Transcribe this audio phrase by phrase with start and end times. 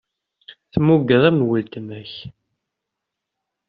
[0.71, 2.13] Tmugeḍ am weltma-k.